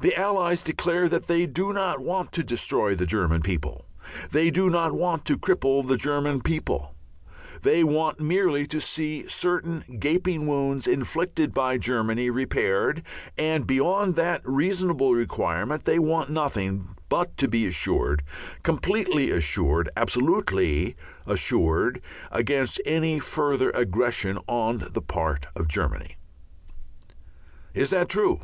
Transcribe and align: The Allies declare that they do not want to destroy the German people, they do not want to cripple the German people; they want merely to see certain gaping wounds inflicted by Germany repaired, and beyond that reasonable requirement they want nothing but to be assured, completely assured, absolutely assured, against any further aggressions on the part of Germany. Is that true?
The 0.00 0.14
Allies 0.14 0.62
declare 0.62 1.08
that 1.08 1.26
they 1.26 1.44
do 1.44 1.72
not 1.72 1.98
want 1.98 2.30
to 2.34 2.44
destroy 2.44 2.94
the 2.94 3.04
German 3.04 3.42
people, 3.42 3.84
they 4.30 4.48
do 4.48 4.70
not 4.70 4.92
want 4.92 5.24
to 5.24 5.36
cripple 5.36 5.84
the 5.84 5.96
German 5.96 6.40
people; 6.40 6.94
they 7.62 7.82
want 7.82 8.20
merely 8.20 8.64
to 8.68 8.80
see 8.80 9.26
certain 9.26 9.96
gaping 9.98 10.46
wounds 10.46 10.86
inflicted 10.86 11.52
by 11.52 11.78
Germany 11.78 12.30
repaired, 12.30 13.02
and 13.36 13.66
beyond 13.66 14.14
that 14.14 14.40
reasonable 14.44 15.14
requirement 15.14 15.84
they 15.84 15.98
want 15.98 16.30
nothing 16.30 16.90
but 17.08 17.36
to 17.38 17.48
be 17.48 17.66
assured, 17.66 18.22
completely 18.62 19.32
assured, 19.32 19.88
absolutely 19.96 20.94
assured, 21.26 22.00
against 22.30 22.80
any 22.86 23.18
further 23.18 23.70
aggressions 23.70 24.38
on 24.46 24.86
the 24.92 25.02
part 25.02 25.46
of 25.56 25.66
Germany. 25.66 26.14
Is 27.74 27.90
that 27.90 28.08
true? 28.08 28.42